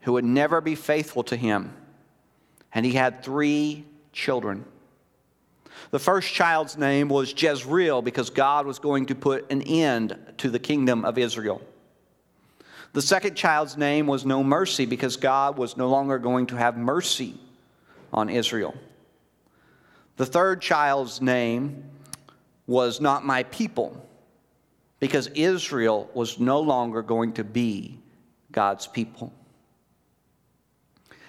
who 0.02 0.14
would 0.14 0.26
never 0.26 0.62
be 0.62 0.76
faithful 0.76 1.24
to 1.24 1.36
him. 1.36 1.74
And 2.74 2.86
he 2.86 2.94
had 2.94 3.24
three 3.24 3.86
children. 4.12 4.66
The 5.92 6.00
first 6.00 6.34
child's 6.34 6.78
name 6.78 7.10
was 7.10 7.34
Jezreel 7.40 8.02
because 8.02 8.30
God 8.30 8.66
was 8.66 8.80
going 8.80 9.08
to 9.08 9.16
put 9.16 9.52
an 9.52 9.62
end 9.62 10.18
to 10.38 10.50
the 10.50 10.60
kingdom 10.60 11.06
of 11.06 11.18
Israel. 11.18 11.62
The 12.94 13.02
second 13.02 13.36
child's 13.36 13.76
name 13.76 14.06
was 14.06 14.26
No 14.26 14.44
Mercy 14.44 14.86
because 14.86 15.18
God 15.18 15.58
was 15.58 15.78
no 15.78 15.90
longer 15.90 16.20
going 16.20 16.48
to 16.48 16.56
have 16.56 16.78
mercy 16.78 17.36
on 18.12 18.30
Israel. 18.30 18.76
The 20.18 20.26
third 20.28 20.62
child's 20.62 21.22
name 21.22 21.84
was 22.68 23.02
Not 23.02 23.26
My 23.26 23.44
People 23.44 24.08
because 25.04 25.28
Israel 25.36 26.10
was 26.14 26.40
no 26.40 26.62
longer 26.62 27.02
going 27.02 27.34
to 27.34 27.44
be 27.44 28.00
God's 28.54 28.88
people. 28.88 29.34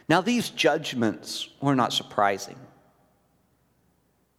Now, 0.09 0.21
these 0.21 0.51
judgments 0.51 1.49
were 1.61 1.75
not 1.75 1.93
surprising. 1.93 2.55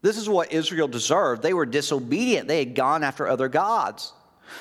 This 0.01 0.17
is 0.17 0.29
what 0.29 0.53
Israel 0.53 0.87
deserved. 0.87 1.41
They 1.41 1.53
were 1.53 1.65
disobedient, 1.65 2.47
they 2.47 2.59
had 2.59 2.75
gone 2.75 3.03
after 3.03 3.27
other 3.27 3.49
gods. 3.49 4.13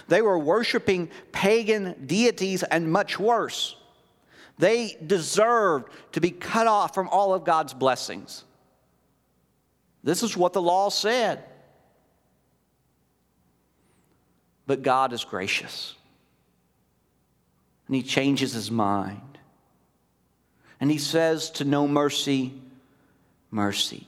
They 0.09 0.23
were 0.23 0.41
worshiping 0.41 1.09
pagan 1.31 2.07
deities 2.09 2.65
and 2.65 2.91
much 2.91 3.17
worse. 3.17 3.77
They 4.59 4.97
deserved 5.07 5.89
to 6.15 6.21
be 6.21 6.33
cut 6.33 6.67
off 6.67 6.95
from 6.95 7.09
all 7.11 7.33
of 7.33 7.45
God's 7.45 7.75
blessings. 7.75 8.43
This 10.03 10.25
is 10.25 10.37
what 10.37 10.53
the 10.53 10.61
law 10.61 10.89
said. 10.89 11.45
But 14.67 14.83
God 14.83 15.13
is 15.13 15.25
gracious. 15.25 15.95
And 17.87 17.97
He 17.97 18.03
changes 18.03 18.53
His 18.53 18.71
mind. 18.71 19.35
And 20.81 20.91
he 20.91 20.99
says 20.99 21.49
to 21.53 21.65
no 21.65 21.89
mercy, 21.89 22.53
mercy. 23.51 24.07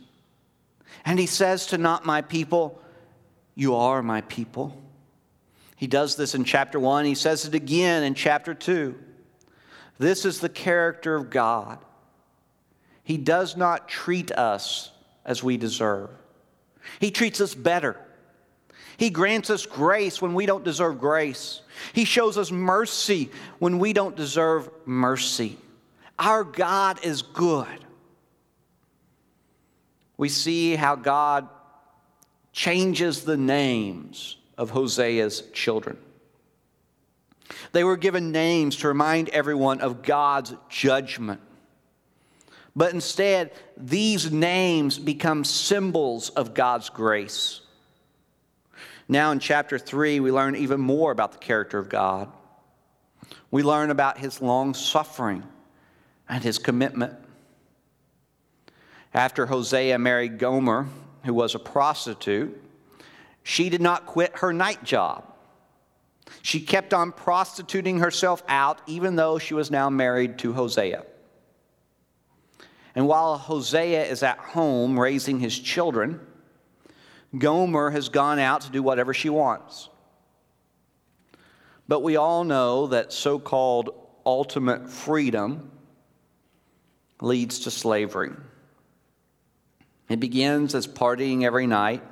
And 1.06 1.18
he 1.18 1.26
says 1.26 1.68
to 1.68 1.78
not 1.78 2.04
my 2.04 2.20
people, 2.20 2.80
you 3.54 3.76
are 3.76 4.02
my 4.02 4.20
people. 4.20 4.76
He 5.76 5.86
does 5.86 6.16
this 6.16 6.34
in 6.34 6.44
chapter 6.44 6.78
1. 6.78 7.04
He 7.04 7.14
says 7.14 7.46
it 7.46 7.54
again 7.54 8.02
in 8.02 8.14
chapter 8.14 8.52
2. 8.52 8.94
This 9.98 10.24
is 10.24 10.40
the 10.40 10.48
character 10.48 11.14
of 11.14 11.30
God. 11.30 11.78
He 13.02 13.16
does 13.16 13.56
not 13.56 13.88
treat 13.88 14.30
us 14.32 14.90
as 15.24 15.42
we 15.42 15.56
deserve, 15.56 16.10
He 17.00 17.10
treats 17.10 17.40
us 17.40 17.54
better. 17.54 17.96
He 18.96 19.10
grants 19.10 19.50
us 19.50 19.66
grace 19.66 20.22
when 20.22 20.34
we 20.34 20.46
don't 20.46 20.64
deserve 20.64 20.98
grace. 20.98 21.60
He 21.92 22.04
shows 22.04 22.38
us 22.38 22.50
mercy 22.50 23.30
when 23.58 23.78
we 23.78 23.92
don't 23.92 24.16
deserve 24.16 24.70
mercy. 24.86 25.58
Our 26.18 26.44
God 26.44 27.04
is 27.04 27.22
good. 27.22 27.84
We 30.16 30.28
see 30.28 30.76
how 30.76 30.96
God 30.96 31.48
changes 32.52 33.24
the 33.24 33.36
names 33.36 34.36
of 34.56 34.70
Hosea's 34.70 35.42
children. 35.52 35.98
They 37.72 37.84
were 37.84 37.98
given 37.98 38.32
names 38.32 38.76
to 38.76 38.88
remind 38.88 39.28
everyone 39.28 39.82
of 39.82 40.02
God's 40.02 40.54
judgment. 40.70 41.40
But 42.74 42.94
instead, 42.94 43.52
these 43.76 44.32
names 44.32 44.98
become 44.98 45.44
symbols 45.44 46.30
of 46.30 46.54
God's 46.54 46.88
grace. 46.88 47.60
Now, 49.08 49.30
in 49.30 49.38
chapter 49.38 49.78
3, 49.78 50.20
we 50.20 50.32
learn 50.32 50.56
even 50.56 50.80
more 50.80 51.12
about 51.12 51.32
the 51.32 51.38
character 51.38 51.78
of 51.78 51.88
God. 51.88 52.30
We 53.50 53.62
learn 53.62 53.90
about 53.90 54.18
his 54.18 54.42
long 54.42 54.74
suffering 54.74 55.44
and 56.28 56.42
his 56.42 56.58
commitment. 56.58 57.14
After 59.14 59.46
Hosea 59.46 59.98
married 59.98 60.38
Gomer, 60.38 60.88
who 61.24 61.32
was 61.32 61.54
a 61.54 61.58
prostitute, 61.58 62.60
she 63.42 63.68
did 63.68 63.80
not 63.80 64.06
quit 64.06 64.38
her 64.38 64.52
night 64.52 64.82
job. 64.82 65.24
She 66.42 66.60
kept 66.60 66.92
on 66.92 67.12
prostituting 67.12 68.00
herself 68.00 68.42
out, 68.48 68.80
even 68.86 69.14
though 69.14 69.38
she 69.38 69.54
was 69.54 69.70
now 69.70 69.88
married 69.88 70.38
to 70.40 70.52
Hosea. 70.52 71.04
And 72.96 73.06
while 73.06 73.38
Hosea 73.38 74.04
is 74.04 74.22
at 74.22 74.38
home 74.38 74.98
raising 74.98 75.38
his 75.38 75.56
children, 75.56 76.20
Gomer 77.36 77.90
has 77.90 78.08
gone 78.08 78.38
out 78.38 78.62
to 78.62 78.70
do 78.70 78.82
whatever 78.82 79.14
she 79.14 79.28
wants. 79.28 79.88
But 81.88 82.02
we 82.02 82.16
all 82.16 82.44
know 82.44 82.88
that 82.88 83.12
so 83.12 83.38
called 83.38 83.90
ultimate 84.24 84.90
freedom 84.90 85.70
leads 87.20 87.60
to 87.60 87.70
slavery. 87.70 88.32
It 90.08 90.20
begins 90.20 90.74
as 90.74 90.86
partying 90.86 91.44
every 91.44 91.66
night. 91.66 92.02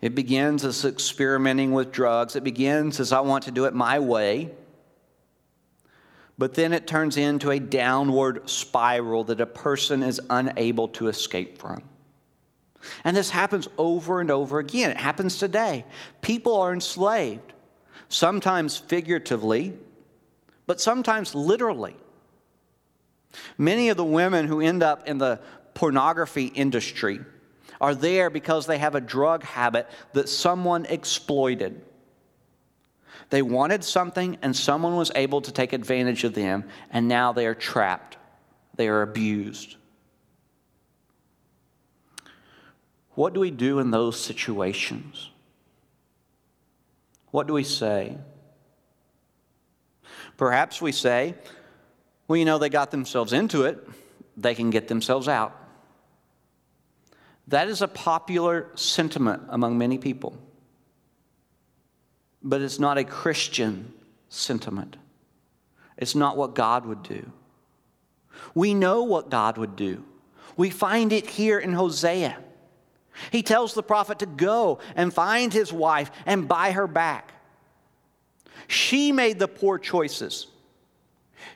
It 0.00 0.14
begins 0.14 0.64
as 0.64 0.84
experimenting 0.84 1.72
with 1.72 1.92
drugs. 1.92 2.36
It 2.36 2.44
begins 2.44 3.00
as 3.00 3.12
I 3.12 3.20
want 3.20 3.44
to 3.44 3.50
do 3.50 3.64
it 3.64 3.74
my 3.74 3.98
way. 3.98 4.52
But 6.36 6.54
then 6.54 6.72
it 6.72 6.86
turns 6.86 7.16
into 7.16 7.50
a 7.50 7.58
downward 7.58 8.48
spiral 8.48 9.24
that 9.24 9.40
a 9.40 9.46
person 9.46 10.04
is 10.04 10.20
unable 10.30 10.88
to 10.88 11.08
escape 11.08 11.58
from. 11.58 11.82
And 13.04 13.16
this 13.16 13.30
happens 13.30 13.68
over 13.76 14.20
and 14.20 14.30
over 14.30 14.58
again. 14.58 14.90
It 14.90 14.96
happens 14.96 15.38
today. 15.38 15.84
People 16.22 16.56
are 16.56 16.72
enslaved, 16.72 17.52
sometimes 18.08 18.76
figuratively, 18.76 19.74
but 20.66 20.80
sometimes 20.80 21.34
literally. 21.34 21.96
Many 23.56 23.88
of 23.88 23.96
the 23.96 24.04
women 24.04 24.46
who 24.46 24.60
end 24.60 24.82
up 24.82 25.06
in 25.08 25.18
the 25.18 25.40
pornography 25.74 26.46
industry 26.46 27.20
are 27.80 27.94
there 27.94 28.30
because 28.30 28.66
they 28.66 28.78
have 28.78 28.94
a 28.94 29.00
drug 29.00 29.42
habit 29.44 29.88
that 30.12 30.28
someone 30.28 30.84
exploited. 30.86 31.80
They 33.30 33.42
wanted 33.42 33.84
something 33.84 34.38
and 34.42 34.56
someone 34.56 34.96
was 34.96 35.12
able 35.14 35.40
to 35.42 35.52
take 35.52 35.72
advantage 35.72 36.24
of 36.24 36.34
them, 36.34 36.64
and 36.90 37.08
now 37.08 37.32
they 37.32 37.46
are 37.46 37.54
trapped. 37.54 38.16
They 38.74 38.88
are 38.88 39.02
abused. 39.02 39.76
What 43.18 43.34
do 43.34 43.40
we 43.40 43.50
do 43.50 43.80
in 43.80 43.90
those 43.90 44.16
situations? 44.16 45.30
What 47.32 47.48
do 47.48 47.52
we 47.52 47.64
say? 47.64 48.16
Perhaps 50.36 50.80
we 50.80 50.92
say, 50.92 51.34
well, 52.28 52.36
you 52.36 52.44
know, 52.44 52.58
they 52.58 52.68
got 52.68 52.92
themselves 52.92 53.32
into 53.32 53.64
it, 53.64 53.84
they 54.36 54.54
can 54.54 54.70
get 54.70 54.86
themselves 54.86 55.26
out. 55.26 55.52
That 57.48 57.66
is 57.66 57.82
a 57.82 57.88
popular 57.88 58.68
sentiment 58.76 59.42
among 59.48 59.76
many 59.76 59.98
people. 59.98 60.38
But 62.40 62.62
it's 62.62 62.78
not 62.78 62.98
a 62.98 63.04
Christian 63.04 63.94
sentiment. 64.28 64.96
It's 65.96 66.14
not 66.14 66.36
what 66.36 66.54
God 66.54 66.86
would 66.86 67.02
do. 67.02 67.32
We 68.54 68.74
know 68.74 69.02
what 69.02 69.28
God 69.28 69.58
would 69.58 69.74
do. 69.74 70.04
We 70.56 70.70
find 70.70 71.12
it 71.12 71.26
here 71.26 71.58
in 71.58 71.72
Hosea. 71.72 72.44
He 73.30 73.42
tells 73.42 73.74
the 73.74 73.82
prophet 73.82 74.20
to 74.20 74.26
go 74.26 74.78
and 74.96 75.12
find 75.12 75.52
his 75.52 75.72
wife 75.72 76.10
and 76.26 76.48
buy 76.48 76.72
her 76.72 76.86
back. 76.86 77.32
She 78.66 79.12
made 79.12 79.38
the 79.38 79.48
poor 79.48 79.78
choices. 79.78 80.46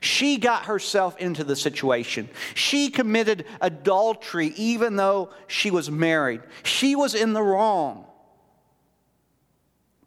She 0.01 0.39
got 0.39 0.65
herself 0.65 1.17
into 1.19 1.45
the 1.45 1.57
situation. 1.57 2.29
She 2.55 2.91
committed 2.91 3.45
adultery 3.61 4.49
even 4.57 4.97
though 4.97 5.31
she 5.47 5.71
was 5.71 5.91
married. 5.91 6.43
She 6.63 6.97
was 6.97 7.15
in 7.15 7.33
the 7.33 7.43
wrong. 7.43 8.07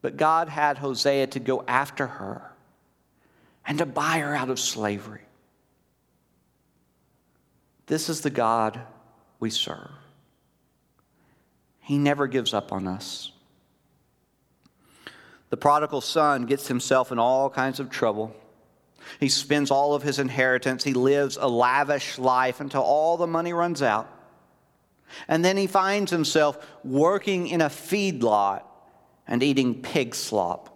But 0.02 0.18
God 0.18 0.50
had 0.50 0.78
Hosea 0.78 1.28
to 1.28 1.39
go 1.39 1.63
after 1.68 2.08
her 2.08 2.52
and 3.65 3.78
to 3.80 3.86
buy 3.86 4.20
her 4.20 4.36
out 4.36 4.50
of 4.50 4.60
slavery. 4.60 5.22
This 7.88 8.10
is 8.10 8.22
the 8.22 8.30
God 8.30 8.80
we 9.39 9.50
serve. 9.50 9.91
He 11.86 12.00
never 12.00 12.26
gives 12.26 12.52
up 12.52 12.71
on 12.74 12.88
us. 12.88 13.32
The 15.52 15.58
prodigal 15.58 16.02
son 16.02 16.48
gets 16.48 16.67
himself 16.67 17.12
in 17.12 17.19
all 17.19 17.48
kinds 17.48 17.80
of 17.80 17.91
trouble. 17.91 18.36
He 19.19 19.30
spends 19.30 19.69
all 19.69 19.93
of 19.93 20.02
his 20.02 20.17
inheritance. 20.17 20.84
He 20.84 20.95
lives 20.95 21.38
a 21.39 21.48
lavish 21.48 22.17
life 22.17 22.60
until 22.60 22.82
all 22.82 23.17
the 23.17 23.28
money 23.28 23.54
runs 23.54 23.84
out. 23.84 24.10
And 25.28 25.45
then 25.45 25.58
he 25.58 25.67
finds 25.67 26.10
himself 26.10 26.58
working 26.84 27.50
in 27.50 27.62
a 27.62 27.69
feedlot 27.69 28.63
and 29.28 29.43
eating 29.43 29.84
pig 29.84 30.15
slop. 30.15 30.76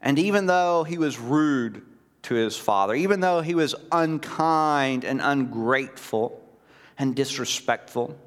And 0.00 0.18
even 0.18 0.46
though 0.46 0.82
he 0.82 0.98
was 0.98 1.20
rude 1.20 1.82
to 2.22 2.34
his 2.34 2.56
father, 2.56 2.94
even 2.94 3.20
though 3.20 3.42
he 3.42 3.54
was 3.54 3.76
unkind 3.92 5.04
and 5.04 5.20
ungrateful 5.22 6.42
and 6.98 7.14
disrespectful, 7.14 8.18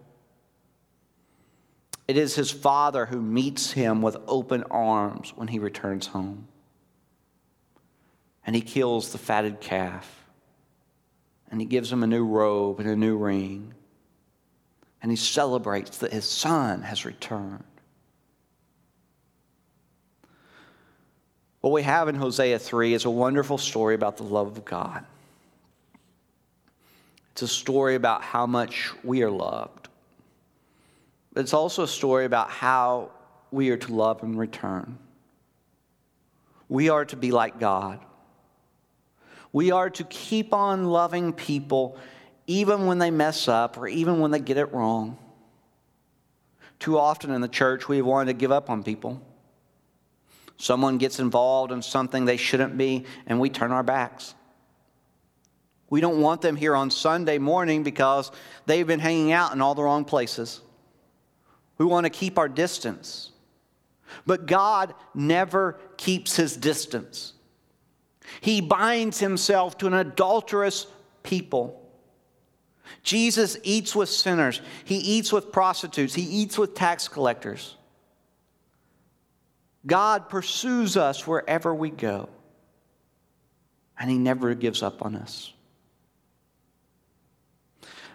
it 2.08 2.18
is 2.18 2.36
his 2.36 2.52
father 2.52 3.06
who 3.06 3.22
meets 3.22 3.72
him 3.72 4.02
with 4.02 4.18
open 4.28 4.63
arms 4.63 5.34
when 5.36 5.48
he 5.48 5.60
returns 5.60 6.08
home 6.08 6.48
and 8.46 8.56
he 8.56 8.62
kills 8.62 9.12
the 9.12 9.18
fatted 9.18 9.60
calf. 9.60 10.24
And 11.50 11.60
he 11.60 11.65
gives 11.65 11.91
him 11.91 12.04
a 12.04 12.08
new 12.08 12.26
robe 12.26 12.80
and 12.80 12.89
a 12.89 12.96
new 12.96 13.18
ring. 13.18 13.74
And 15.02 15.12
he 15.12 15.15
celebrates 15.15 16.00
that 16.00 16.12
his 16.12 16.26
son 16.26 16.82
has 16.82 17.06
returned. 17.06 17.63
What 21.62 21.72
we 21.72 21.84
have 21.84 22.08
in 22.08 22.15
Hosea 22.15 22.60
3 22.60 22.94
is 22.94 23.06
a 23.06 23.10
wonderful 23.10 23.58
story 23.58 23.96
about 23.96 24.18
the 24.18 24.24
love 24.24 24.48
of 24.48 24.65
God. 24.65 25.06
It's 27.32 27.41
a 27.41 27.48
story 27.48 27.96
about 27.96 28.22
how 28.22 28.46
much 28.46 28.91
we 29.04 29.24
are 29.24 29.32
loved. 29.32 29.85
But 31.36 31.41
it's 31.41 31.54
also 31.54 31.84
a 31.84 31.88
story 31.88 32.24
about 32.24 32.50
how 32.50 33.12
we 33.52 33.69
are 33.69 33.78
to 33.78 33.93
love 33.93 34.24
in 34.24 34.38
return. 34.38 34.98
We 36.69 36.89
are 36.89 37.06
to 37.06 37.17
be 37.17 37.32
like 37.32 37.60
God. 37.60 38.00
We 39.52 39.71
are 39.71 39.89
to 39.91 40.04
keep 40.06 40.54
on 40.54 40.86
loving 40.86 41.34
people 41.34 41.98
even 42.48 42.88
when 42.88 43.00
they 43.00 43.12
mess 43.12 43.48
up 43.50 43.78
or 43.78 43.88
even 43.88 44.21
when 44.21 44.32
they 44.32 44.39
get 44.39 44.58
it 44.58 44.74
wrong. 44.74 45.17
Too 46.80 46.98
often 46.98 47.32
in 47.32 47.41
the 47.41 47.48
church, 47.50 47.89
we 47.89 47.98
have 47.98 48.06
wanted 48.06 48.32
to 48.32 48.38
give 48.38 48.52
up 48.52 48.69
on 48.69 48.82
people. 48.84 49.21
Someone 50.58 50.98
gets 50.98 51.19
involved 51.19 51.74
in 51.74 51.82
something 51.82 52.24
they 52.24 52.38
shouldn't 52.38 52.78
be, 52.78 53.06
and 53.28 53.41
we 53.41 53.50
turn 53.50 53.74
our 53.74 53.84
backs. 53.84 54.36
We 55.89 56.00
don't 56.00 56.21
want 56.21 56.41
them 56.41 56.56
here 56.56 56.76
on 56.76 56.91
Sunday 56.91 57.39
morning 57.39 57.84
because 57.84 58.32
they've 58.65 58.88
been 58.88 59.00
hanging 59.00 59.34
out 59.34 59.54
in 59.54 59.62
all 59.62 59.76
the 59.76 59.84
wrong 59.84 60.06
places. 60.06 60.62
We 61.78 61.86
want 61.86 62.06
to 62.06 62.10
keep 62.10 62.38
our 62.38 62.50
distance. 62.50 63.32
But 64.26 64.46
God 64.46 64.94
never 65.14 65.80
keeps 65.98 66.36
his 66.36 66.56
distance. 66.56 67.34
He 68.42 68.62
binds 68.62 69.20
himself 69.20 69.78
to 69.80 69.88
an 69.88 69.94
adulterous 69.94 70.88
people. 71.24 71.82
Jesus 73.04 73.58
eats 73.64 73.96
with 73.96 74.10
sinners, 74.10 74.62
he 74.84 74.98
eats 74.98 75.32
with 75.32 75.52
prostitutes, 75.52 76.14
he 76.14 76.24
eats 76.24 76.58
with 76.58 76.76
tax 76.76 77.08
collectors. 77.08 77.76
God 79.86 80.30
pursues 80.30 80.98
us 80.98 81.28
wherever 81.28 81.74
we 81.74 81.90
go. 81.90 82.30
and 84.00 84.10
He 84.10 84.18
never 84.18 84.54
gives 84.56 84.82
up 84.82 85.06
on 85.06 85.16
us. 85.16 85.54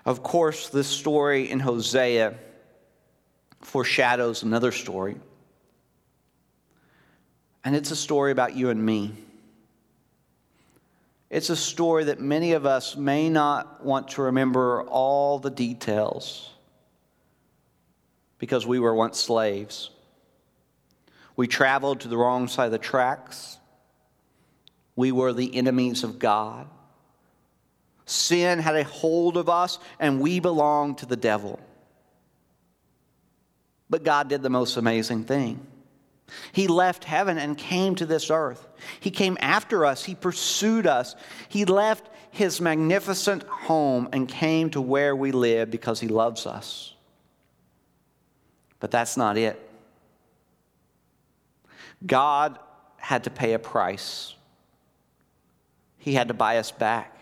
Of 0.04 0.22
course, 0.22 0.68
this 0.68 0.88
story 0.88 1.50
in 1.50 1.60
Hosea 1.60 2.34
foreshadows 3.62 4.42
another 4.42 4.72
story. 4.72 5.16
And 7.64 7.76
it's 7.76 7.90
a 7.90 7.96
story 7.96 8.32
about 8.32 8.56
you 8.56 8.70
and 8.70 8.84
me. 8.84 9.14
It's 11.28 11.50
a 11.50 11.56
story 11.56 12.04
that 12.04 12.20
many 12.20 12.52
of 12.52 12.66
us 12.66 12.96
may 12.96 13.28
not 13.28 13.84
want 13.84 14.08
to 14.08 14.22
remember 14.22 14.82
all 14.82 15.38
the 15.38 15.50
details 15.50 16.50
because 18.38 18.66
we 18.66 18.80
were 18.80 18.94
once 18.94 19.20
slaves. 19.20 19.90
We 21.36 21.46
traveled 21.46 22.00
to 22.00 22.08
the 22.08 22.16
wrong 22.16 22.48
side 22.48 22.66
of 22.66 22.72
the 22.72 22.78
tracks. 22.78 23.58
We 24.96 25.12
were 25.12 25.32
the 25.32 25.54
enemies 25.54 26.02
of 26.02 26.18
God. 26.18 26.66
Sin 28.06 28.58
had 28.58 28.74
a 28.74 28.82
hold 28.82 29.36
of 29.36 29.48
us, 29.48 29.78
and 30.00 30.20
we 30.20 30.40
belonged 30.40 30.98
to 30.98 31.06
the 31.06 31.16
devil. 31.16 31.60
But 33.90 34.04
God 34.04 34.28
did 34.28 34.42
the 34.42 34.48
most 34.48 34.76
amazing 34.76 35.24
thing. 35.24 35.66
He 36.52 36.68
left 36.68 37.02
heaven 37.04 37.38
and 37.38 37.58
came 37.58 37.96
to 37.96 38.06
this 38.06 38.30
earth. 38.30 38.68
He 39.00 39.10
came 39.10 39.36
after 39.40 39.84
us. 39.84 40.04
He 40.04 40.14
pursued 40.14 40.86
us. 40.86 41.16
He 41.48 41.64
left 41.64 42.08
his 42.30 42.60
magnificent 42.60 43.42
home 43.42 44.08
and 44.12 44.28
came 44.28 44.70
to 44.70 44.80
where 44.80 45.16
we 45.16 45.32
live 45.32 45.70
because 45.70 45.98
he 45.98 46.06
loves 46.06 46.46
us. 46.46 46.94
But 48.78 48.92
that's 48.92 49.16
not 49.16 49.36
it. 49.36 49.60
God 52.06 52.58
had 52.96 53.24
to 53.24 53.30
pay 53.30 53.52
a 53.52 53.58
price, 53.58 54.34
He 55.98 56.14
had 56.14 56.28
to 56.28 56.34
buy 56.34 56.58
us 56.58 56.70
back. 56.70 57.16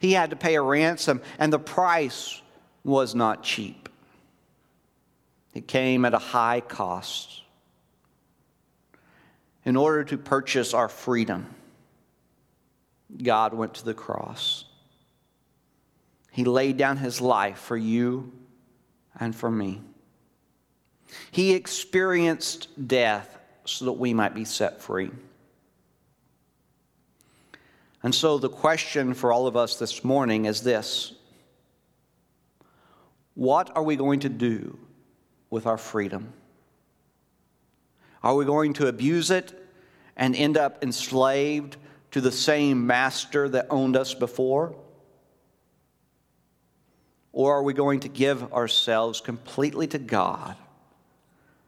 He 0.00 0.12
had 0.12 0.30
to 0.30 0.36
pay 0.36 0.56
a 0.56 0.62
ransom, 0.62 1.22
and 1.38 1.52
the 1.52 1.60
price 1.60 2.42
was 2.82 3.14
not 3.14 3.44
cheap. 3.44 3.85
It 5.56 5.66
came 5.66 6.04
at 6.04 6.12
a 6.12 6.18
high 6.18 6.60
cost. 6.60 7.40
In 9.64 9.74
order 9.74 10.04
to 10.04 10.18
purchase 10.18 10.74
our 10.74 10.86
freedom, 10.86 11.46
God 13.22 13.54
went 13.54 13.72
to 13.76 13.84
the 13.86 13.94
cross. 13.94 14.66
He 16.30 16.44
laid 16.44 16.76
down 16.76 16.98
his 16.98 17.22
life 17.22 17.56
for 17.56 17.74
you 17.74 18.34
and 19.18 19.34
for 19.34 19.50
me. 19.50 19.80
He 21.30 21.54
experienced 21.54 22.68
death 22.86 23.38
so 23.64 23.86
that 23.86 23.92
we 23.92 24.12
might 24.12 24.34
be 24.34 24.44
set 24.44 24.82
free. 24.82 25.10
And 28.02 28.14
so, 28.14 28.36
the 28.36 28.50
question 28.50 29.14
for 29.14 29.32
all 29.32 29.46
of 29.46 29.56
us 29.56 29.78
this 29.78 30.04
morning 30.04 30.44
is 30.44 30.60
this 30.60 31.14
What 33.32 33.74
are 33.74 33.82
we 33.82 33.96
going 33.96 34.20
to 34.20 34.28
do 34.28 34.78
with 35.50 35.66
our 35.66 35.78
freedom? 35.78 36.32
Are 38.22 38.34
we 38.34 38.44
going 38.44 38.72
to 38.74 38.88
abuse 38.88 39.30
it 39.30 39.52
and 40.16 40.34
end 40.34 40.56
up 40.56 40.82
enslaved 40.82 41.76
to 42.10 42.20
the 42.20 42.32
same 42.32 42.86
master 42.86 43.48
that 43.48 43.66
owned 43.70 43.96
us 43.96 44.14
before? 44.14 44.74
Or 47.32 47.58
are 47.58 47.62
we 47.62 47.74
going 47.74 48.00
to 48.00 48.08
give 48.08 48.52
ourselves 48.52 49.20
completely 49.20 49.86
to 49.88 49.98
God 49.98 50.56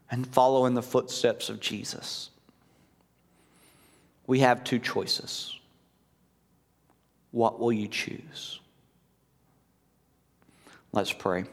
and 0.09 0.25
follow 0.25 0.65
in 0.65 0.73
the 0.73 0.81
footsteps 0.81 1.49
of 1.49 1.59
Jesus? 1.59 2.31
We 4.25 4.39
have 4.39 4.63
two 4.63 4.79
choices. 4.79 5.55
What 7.31 7.59
will 7.59 7.71
you 7.71 7.87
choose? 7.87 8.59
Let's 10.91 11.13
pray. 11.13 11.45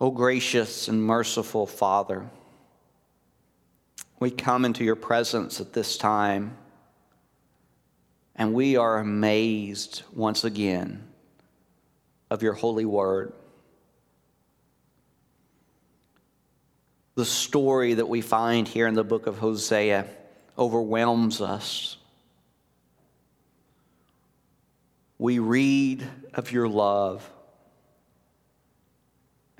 O 0.00 0.10
gracious 0.10 0.88
and 0.88 1.02
merciful 1.02 1.66
Father, 1.66 2.28
we 4.18 4.30
come 4.30 4.64
into 4.64 4.84
your 4.84 4.96
presence 4.96 5.60
at 5.60 5.72
this 5.72 5.96
time 5.96 6.56
and 8.36 8.52
we 8.52 8.76
are 8.76 8.98
amazed 8.98 10.02
once 10.12 10.44
again 10.44 11.04
of 12.30 12.42
your 12.42 12.54
holy 12.54 12.84
word. 12.84 13.32
The 17.14 17.24
story 17.24 17.94
that 17.94 18.08
we 18.08 18.20
find 18.20 18.66
here 18.66 18.88
in 18.88 18.94
the 18.94 19.04
book 19.04 19.28
of 19.28 19.38
Hosea 19.38 20.06
overwhelms 20.58 21.40
us. 21.40 21.96
We 25.18 25.38
read 25.38 26.04
of 26.34 26.50
your 26.50 26.68
love 26.68 27.28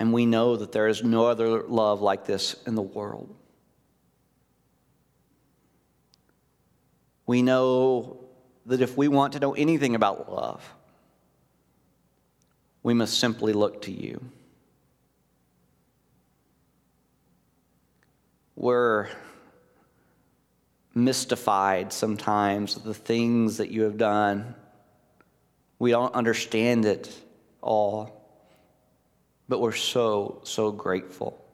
and 0.05 0.13
we 0.13 0.27
know 0.27 0.55
that 0.55 0.71
there 0.71 0.87
is 0.87 1.03
no 1.03 1.25
other 1.25 1.63
love 1.63 2.03
like 2.03 2.27
this 2.27 2.57
in 2.67 2.75
the 2.75 2.83
world. 2.83 3.35
We 7.25 7.41
know 7.41 8.19
that 8.67 8.83
if 8.83 8.99
we 8.99 9.09
want 9.09 9.33
to 9.33 9.41
know 9.41 9.55
anything 9.55 9.95
about 9.95 10.31
love, 10.31 10.63
we 12.83 12.93
must 12.93 13.19
simply 13.19 13.55
look 13.55 13.81
to 13.83 13.93
you. 13.93 14.23
We're 18.57 19.09
mystified 20.95 21.95
sometimes 21.95 22.75
the 22.75 22.93
things 22.93 23.57
that 23.57 23.71
you 23.71 23.85
have 23.85 23.97
done. 23.97 24.55
We 25.79 25.93
don't 25.93 26.15
understand 26.15 26.85
it 26.85 27.11
all 27.63 28.24
but 29.49 29.61
we're 29.61 29.73
so, 29.73 30.41
so 30.45 30.71
grateful. 30.73 31.45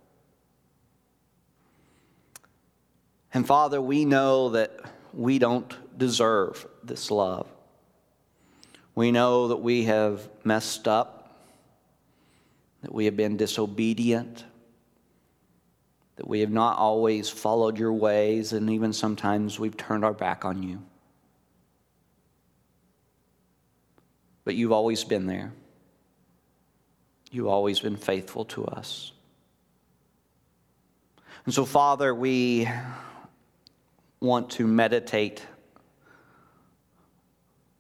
And 3.33 3.47
Father, 3.47 3.81
we 3.81 4.05
know 4.05 4.51
that 4.51 4.79
we 5.13 5.39
don't 5.39 5.75
deserve 5.99 6.67
this 6.83 7.11
love. 7.11 7.47
We 8.95 9.13
know 9.13 9.49
that 9.49 9.57
we 9.57 9.85
have 9.85 10.29
messed 10.45 10.89
up, 10.89 11.47
that 12.83 12.93
we 12.93 13.05
have 13.05 13.17
been 13.17 13.37
disobedient, 13.37 14.45
that 16.17 16.29
we 16.29 16.41
have 16.41 16.51
not 16.51 16.79
always 16.79 17.29
followed 17.29 17.79
your 17.79 17.93
ways, 17.93 18.53
and 18.53 18.69
even 18.71 18.93
sometimes 18.93 19.59
we've 19.59 19.77
turned 19.77 20.05
our 20.05 20.13
back 20.13 20.45
on 20.45 20.63
you. 20.63 20.83
But 24.45 24.55
you've 24.55 24.73
always 24.73 25.05
been 25.05 25.27
there. 25.27 25.53
You've 27.31 27.47
always 27.47 27.79
been 27.79 27.97
faithful 27.97 28.45
to 28.47 28.65
us. 28.65 29.13
And 31.45 31.55
so, 31.55 31.65
Father, 31.65 32.13
we 32.13 32.69
want 34.19 34.51
to 34.51 34.67
meditate 34.67 35.47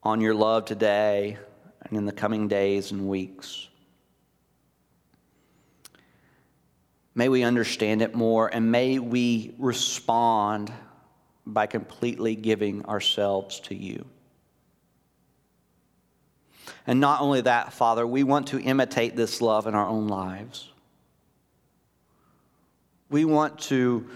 on 0.02 0.20
your 0.20 0.34
love 0.34 0.64
today 0.64 1.36
and 1.82 1.98
in 1.98 2.06
the 2.06 2.12
coming 2.12 2.46
days 2.46 2.92
and 2.92 3.08
weeks. 3.08 3.68
May 7.14 7.28
we 7.28 7.42
understand 7.42 8.02
it 8.02 8.14
more 8.14 8.48
and 8.48 8.70
may 8.70 9.00
we 9.00 9.54
respond 9.58 10.72
by 11.44 11.66
completely 11.66 12.36
giving 12.36 12.84
ourselves 12.86 13.58
to 13.60 13.74
you. 13.74 14.06
And 16.86 17.00
not 17.00 17.20
only 17.20 17.40
that, 17.42 17.72
Father, 17.72 18.06
we 18.06 18.22
want 18.22 18.48
to 18.48 18.60
imitate 18.60 19.16
this 19.16 19.40
love 19.40 19.66
in 19.66 19.74
our 19.74 19.86
own 19.86 20.08
lives. 20.08 20.68
We 23.10 23.24
want 23.24 23.58
to, 23.60 24.08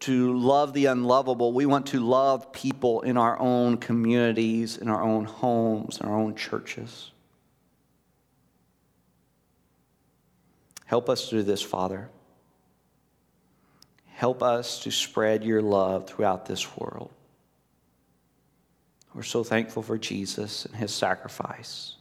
to 0.00 0.38
love 0.38 0.72
the 0.72 0.86
unlovable. 0.86 1.52
We 1.52 1.66
want 1.66 1.86
to 1.88 2.00
love 2.00 2.52
people 2.52 3.02
in 3.02 3.16
our 3.16 3.38
own 3.38 3.76
communities, 3.76 4.78
in 4.78 4.88
our 4.88 5.02
own 5.02 5.24
homes, 5.24 5.98
in 6.00 6.06
our 6.06 6.16
own 6.16 6.34
churches. 6.36 7.10
Help 10.86 11.08
us 11.08 11.28
do 11.28 11.42
this, 11.42 11.62
Father. 11.62 12.08
Help 14.06 14.42
us 14.42 14.80
to 14.80 14.90
spread 14.90 15.44
your 15.44 15.62
love 15.62 16.08
throughout 16.08 16.46
this 16.46 16.76
world. 16.76 17.10
We're 19.14 19.22
so 19.22 19.42
thankful 19.42 19.82
for 19.82 19.98
Jesus 19.98 20.64
and 20.64 20.76
his 20.76 20.92
sacrifice 20.92 21.96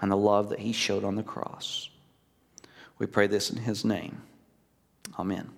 and 0.00 0.10
the 0.10 0.16
love 0.16 0.48
that 0.48 0.60
he 0.60 0.72
showed 0.72 1.04
on 1.04 1.16
the 1.16 1.22
cross. 1.22 1.90
We 2.98 3.06
pray 3.06 3.26
this 3.26 3.50
in 3.50 3.58
his 3.58 3.84
name. 3.84 4.22
Amen. 5.18 5.50